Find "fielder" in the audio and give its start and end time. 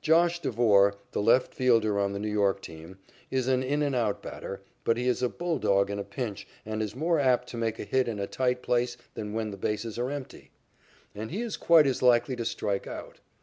1.52-2.00